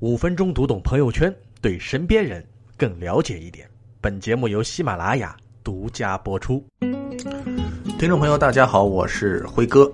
[0.00, 2.44] 五分钟读懂朋友圈，对身边人
[2.76, 3.68] 更了解一点。
[4.00, 6.64] 本节目由喜马拉雅独家播出。
[7.98, 9.90] 听众朋友，大家好，我是辉哥。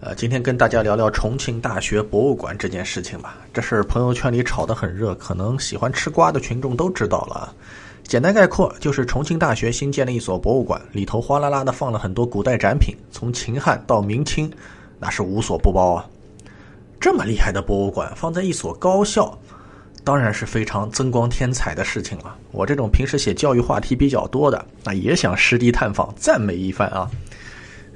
[0.00, 3.38] 呃，今天跟大家聊聊重庆大学博物馆这件事情吧。
[3.54, 7.54] 这事儿朋友圈里炒得很热，可能喜欢吃瓜的群众都知道了。
[8.02, 14.52] 简单概括就是重庆大学新建了一所博物馆，里头哗啦啦的放了很多古代展品，从秦汉到明清，
[14.98, 16.09] 那是无所不包啊。
[17.00, 19.36] 这么厉害的博物馆放在一所高校，
[20.04, 22.36] 当然是非常增光添彩的事情了。
[22.52, 27.10] 我这种平时写教育话题比较多的，那也想实地探访，赞美一番啊。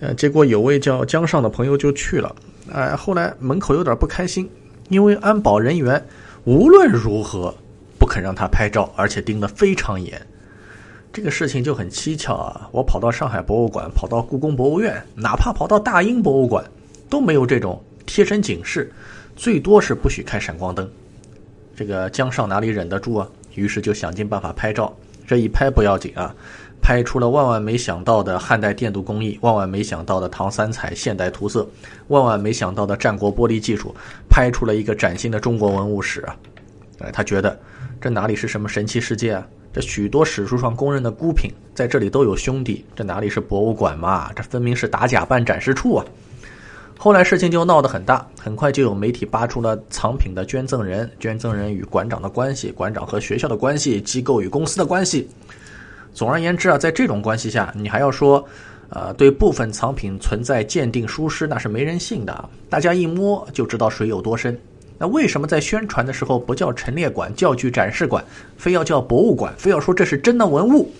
[0.01, 2.35] 呃，结果有位叫江上的朋友就去了，
[2.73, 4.51] 哎，后来门口有点不开心，
[4.89, 6.03] 因为安保人员
[6.45, 7.55] 无论如何
[7.99, 10.21] 不肯让他拍照，而且盯得非常严。
[11.13, 12.69] 这个事情就很蹊跷啊！
[12.73, 16.65] 我跑到上海博物馆，跑到故宫博物院，哪怕跑到大英博物馆，
[17.09, 17.81] 都没有这种。
[18.07, 18.93] 贴身警示，
[19.37, 20.89] 最多是不许开闪光灯。
[21.77, 23.29] 这个江上哪里忍得住啊？
[23.55, 24.95] 于是就想尽办法拍照。
[25.27, 26.35] 这一拍不要紧啊，
[26.83, 31.67] 拍出了万万没想到的汉代电镀工艺，万万没想到的唐三彩现代涂色，
[32.09, 33.95] 万万没想到的战国玻璃技术，
[34.29, 36.37] 拍出了一个崭新的中国文物史啊！
[36.99, 37.59] 哎，他觉得
[38.01, 39.47] 这哪里是什么神奇世界啊？
[39.73, 44.31] 这许多史书上公认的孤品在这里都有兄弟，这哪里是博物馆嘛？
[44.35, 46.05] 这分明是打假办展示处啊！
[46.97, 55.29] 后来事情就闹得很大，很快就有媒体扒出了藏品的捐赠人、捐赠人与馆长的关系、馆长和学校的关系、机构与公司的关系。
[56.15, 58.43] 总而言之啊，在这种关系下，你还要说，
[58.89, 62.49] 呃，对部分藏品存在鉴定疏失，那是没人信的。
[62.71, 64.59] 大家一摸就知道水有多深。
[64.97, 68.25] 那为什么在宣传的时候不叫陈列馆、教具展示馆，
[68.57, 70.91] 非要叫博物馆，非要说这是真的文物？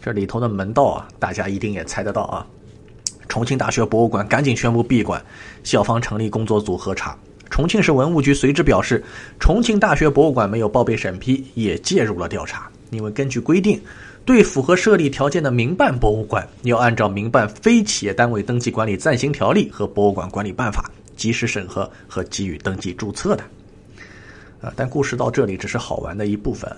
[0.00, 2.46] 这里头的门道啊，大家一定也猜得到啊。
[3.32, 5.18] 重庆大学博物馆赶紧宣布闭馆，
[5.64, 7.16] 校方成立工作组核查。
[7.48, 9.02] 重庆市文物局随之表示，
[9.40, 12.68] 重庆大学博物馆没有报备审批，也介入了调查。
[12.90, 13.80] 因为根据规定，
[14.26, 23.42] 对符合设立条件的民办博物馆，要按照《民办非企业单位登记管理暂行条例》和《博物馆管理办法》及时审核和给予登记注册的。
[24.60, 26.70] 啊，但故事到这里只是好玩的一部分。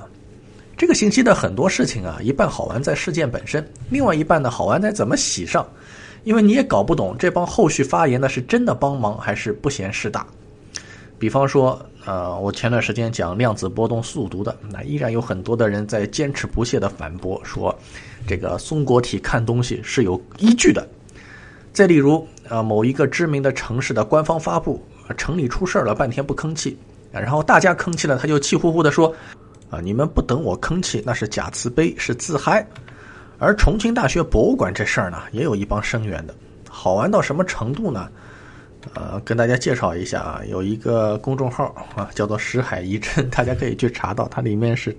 [0.77, 5.67] 这个星期的很多事情啊，一半好玩在事件本身，另外一半呢，好玩在怎么洗上。
[6.25, 10.27] 因为你也搞不懂这帮后续发言的是真的帮忙还是不嫌事大。
[11.19, 17.75] 比方说，呃，我前段时间讲量子波动速读的，那依然有很多的人在坚持不懈的反驳说，
[18.27, 20.87] 这个松果体看东西是有依据的。
[21.73, 24.83] 再例如，啊，某一个知名的城市的官方发布，
[25.17, 26.77] 城里出事了，半天不吭气，
[27.11, 29.15] 然后大家吭气了，他就气呼呼的说，
[29.71, 32.67] 啊，你们不等我吭气，那是假慈悲，是自嗨。
[33.39, 36.35] 而重庆大学博物馆这事儿呢，也有一帮声援的，
[36.69, 38.09] 好玩到什么程度呢？
[38.93, 44.95] 呃，跟大家介绍一下啊，有一个公众号啊，叫做“石海遗珍”，大家可以去查到，它里面是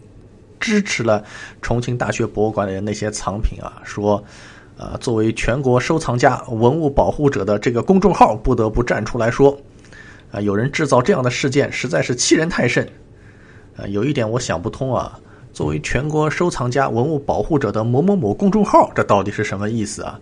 [0.59, 1.23] 支持了
[1.61, 4.23] 重庆大学博物馆的那些藏品啊，说，
[4.75, 9.55] 呃，作为全国收藏家、文物保护者的这个公众号，不得不站出来说，
[10.31, 12.89] 啊，有人制造这样的事件，实在是欺人太甚。
[13.77, 15.19] 呃，有一点我想不通啊。
[15.55, 20.19] 作为全国收藏家、文物保护者的某某某公众号，这到底是什么意思啊？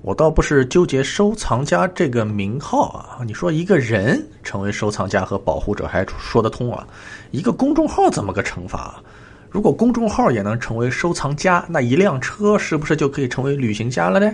[0.00, 3.22] 我倒不是纠结收藏家这个名号啊。
[3.24, 6.84] 你说一个人成为收藏家和保护者还说得通啊，
[7.30, 9.00] 一个公众号怎么个惩罚？
[9.48, 14.28] 如果公众号也能成为收藏家，那一辆车是不是就可以成为旅行家了呢？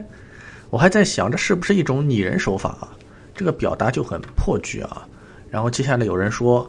[0.71, 2.89] 我还在想，这是不是一种拟人手法啊？
[3.35, 5.07] 这个表达就很破局啊。
[5.51, 6.67] 然后接下来有人说。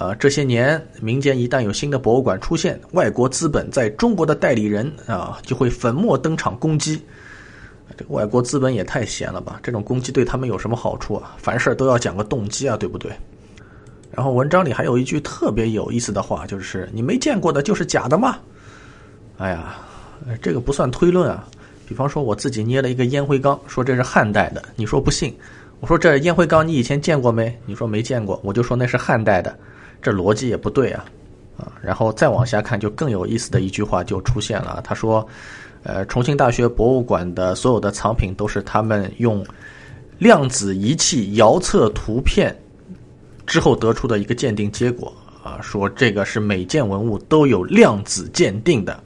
[0.00, 6.98] 呃，这些年民间一旦有新的博物馆出现，外国资本在中国的代理人啊就会粉墨登场攻击。
[7.98, 9.60] 这个外国资本也太闲了吧？
[9.62, 11.36] 这种攻击对他们有什么好处啊？
[11.36, 13.12] 凡事都要讲个动机啊，对不对？
[14.10, 18.38] 然后文章里还有一句特别有意思的话，就是“你没见过的就是假的吗？”
[19.36, 19.76] 哎呀，
[20.40, 21.46] 这个不算推论啊。
[21.86, 25.36] 比方说我自己捏了一个烟灰缸，说这是汉代的，你说不信？
[25.80, 27.54] 我说这烟灰缸你以前见过没？
[27.66, 29.54] 你说没见过，我就说那是汉代的。
[30.02, 31.04] 这逻辑也不对啊，
[31.56, 34.80] 啊，然后再往下看，就更有意思的一句话就出现了。
[34.82, 35.26] 他说
[35.84, 39.44] ：“呃，重庆大学博物馆的所有的藏品都是他们用
[40.18, 42.54] 量子仪器遥测图片
[43.46, 45.12] 之后得出的一个鉴定结果
[45.42, 48.98] 啊，说这个是每件文物都有量子鉴定的。”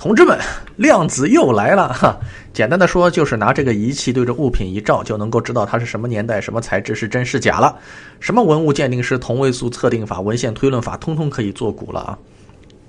[0.00, 0.38] 同志们，
[0.76, 2.18] 量子又来了哈！
[2.54, 7.78] 简单的说，就是拿这个仪器对着物品一照，就能够知道它是什么年代、什么材质是真是假了。
[8.18, 12.18] 什么文物鉴定师、同位素测定法、文献推论法，通通可以做古了啊！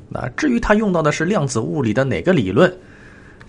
[0.08, 2.74] 那至于它用到的是量子物理的哪个理论，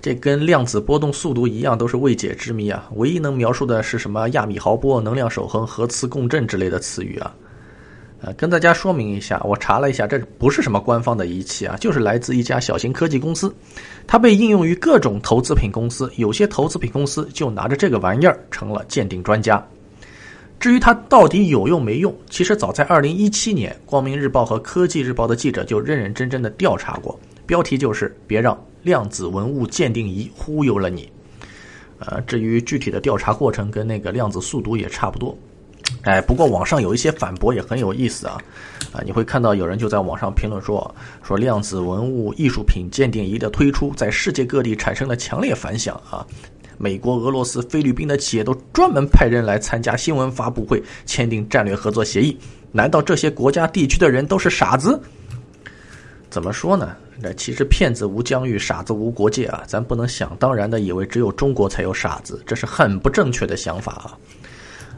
[0.01, 2.91] 这跟量子波动速度一样，都是未解之谜啊！
[2.97, 7.33] 唯一能描述的是什么亚米豪波、能量守恒、核磁共振之类的词语啊！
[8.25, 13.53] 呃，跟大家说明一下，我查了一下，这不是什么官方的仪器啊，就是来自一家小型科技公司，
[14.07, 19.61] 它被应用于各种投资品公司，有些投资品公司就拿着这个玩意儿成了鉴定专家。
[20.61, 31.11] 至于它到底有用没用，其实早在二零一七年，光明日报和科技日报的记者就认认真真的调查过，标题就是“别让量子文物鉴定仪忽悠了你”。
[31.99, 35.37] 呃，至于具体的调查过程，跟那个量子速读也差不多。
[36.03, 38.37] 哎，不过网上有一些反驳也很有意思啊，
[38.93, 46.27] 啊，你会看到有人就在网上评论说，说量子文物艺术品鉴定仪的推出在世界各地产生了强烈反响啊，
[46.77, 52.37] 美国、俄罗斯、菲律宾的企业都专门派人来参加新闻发布会，签订战略合作协议。
[52.73, 55.01] 难道这些国家地区的人都是傻子？
[56.31, 56.97] 怎么说呢？
[57.21, 64.19] 那其实骗子无疆域，傻子无国界啊，咱不能想当然的以为只有中国才有傻子，这是很不正确的想法啊。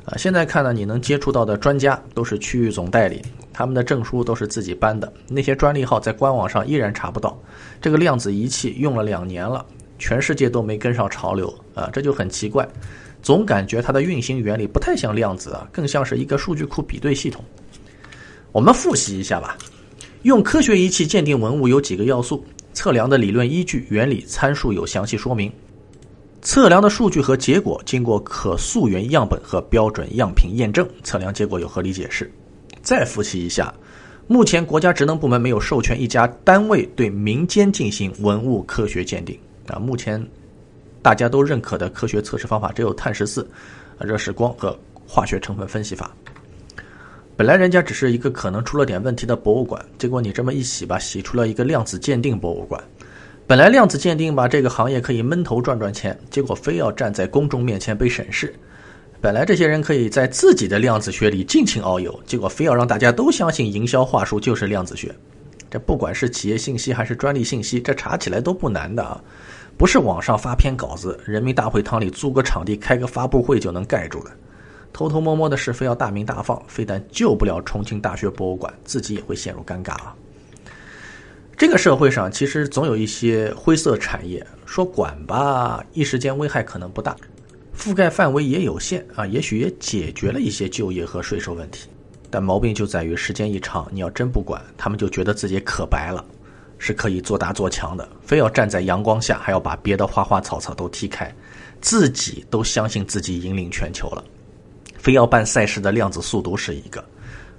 [0.06, 3.22] 啊，现在看呢，你能接触到的专家都是区域总代理，
[3.54, 7.38] 他们的证书都是自己颁的，那些专利号在官网上依然查不到。
[7.80, 9.64] 这个量子仪器用了两年了，
[9.98, 12.68] 全世界都没跟上潮流啊，这就很奇怪。
[13.22, 17.42] 总感觉它的运行原理不太像量子啊，更像是一个数据库比对系统。
[18.52, 19.56] 我们复习一下吧。
[20.24, 25.50] 用科学仪器鉴定文物有几个要素：测量的理论依据、原理、参数有详细说明。
[26.44, 32.30] 测量的数据和结果经过可溯源样本和标准样品验证，测量结果有合理解释。
[32.82, 33.72] 再复习一下，
[34.26, 39.38] 目前国家职能部门没有授权一家单位对民间进行文物科学鉴定
[39.68, 39.78] 啊。
[39.78, 40.22] 目前
[41.00, 43.48] 大家都认可的科学测试方法只有碳十四、
[43.98, 46.14] 热释光和化学成分分析法。
[47.38, 52.84] 本来人家只是一个可能出了点问题的博物馆，结果你这么一洗吧，洗出了一个量子鉴定博物馆。
[53.46, 58.54] 本来量子鉴定吧，这个行业可以闷头赚赚钱，结果非要站在公众面前被审视。
[59.20, 65.14] 本来这些人可以在自己的量子学里尽情遨游，结果非要让大家都相信营销话术就是量子学。
[65.70, 69.22] 这不管是企业信息还是专利信息，这查起来都不难的啊，
[69.76, 74.30] 不是网上发篇稿子，人民大会堂里租个场地开个发布会就能盖住的。
[74.90, 80.16] 偷偷摸摸的事非要大明大放，非但救不了重庆大学博物馆，自己也会陷入尴尬啊。
[81.56, 87.16] 这个社会上其实总有一些灰色产业，说管吧，一时间危害可能不大，
[87.76, 91.88] 覆盖范围也有限啊，也许也解决了一些就业和税收问题，
[92.28, 96.24] 但毛病就在于时间一长，你要真不管，他们就觉得自己可白了，
[96.76, 101.32] 是可以做大做强的，非要站在阳光下，还要把别的花花草草都踢开，
[101.80, 104.24] 自己都相信自己引领全球了，
[104.98, 107.02] 非要办赛事的量子速读是一个。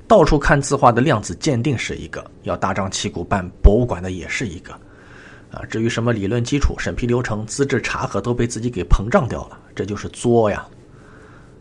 [0.07, 4.71] 到处看字画的量子鉴定是一个，要大张旗鼓办博物馆的也是一个，
[5.51, 10.65] 啊，至于什么理论基础、审批流程、资质查核都被自己给膨胀掉了，这就是作呀，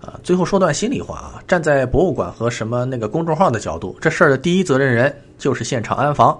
[0.01, 6.39] 啊，最后说段心里话啊，站在博物馆和什么那个公众号的角度，这事儿的第一责任人就是现场安防。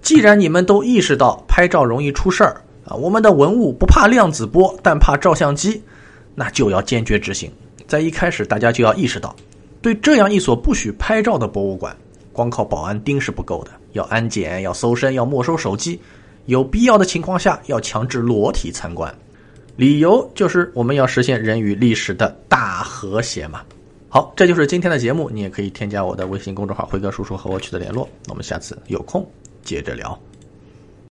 [0.00, 5.82] 既然你们都意识到拍照容易出事儿啊，我们的文物不怕量子波，但怕照相机，
[6.34, 7.50] 那就要坚决执行。
[7.86, 9.34] 在一开始，大家就要意识到。
[9.82, 11.94] 对这样一所不许拍照的博物馆，
[12.32, 16.00] 光靠保安盯是不够的，要安检，要搜身，要没收手机，
[16.46, 19.12] 有必要的情况下要强制裸体参观。
[19.74, 23.62] 理由就是我们要实现人与历史的大和谐嘛。
[24.08, 28.08] 好，这就是今天的节目，你也可以添加我的微信公众号“辉哥叔叔”和我取得联络。
[28.28, 29.26] 我们下次有空
[29.64, 30.16] 接着聊。